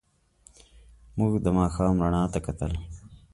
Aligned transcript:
موږ 1.17 1.33
د 1.45 1.47
ماښام 1.57 1.95
رڼا 2.03 2.23
ته 2.33 2.39
کتل. 2.45 2.71